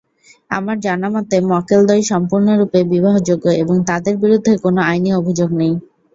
[0.51, 5.73] আমার জানামতে মক্কেলদ্বয় সম্পূর্ণরূপে বিবাহযোগ্য এবং তাদের বিরুদ্ধে কোনো আইনি অভিযোগ নেই।